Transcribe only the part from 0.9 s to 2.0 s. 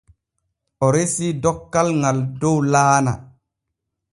resii dokkal